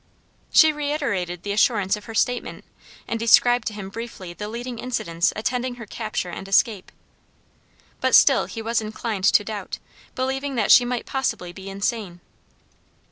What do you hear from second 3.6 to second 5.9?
to him briefly the leading incidents attending her